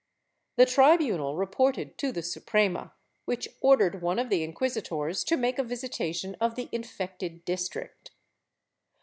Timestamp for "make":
5.37-5.59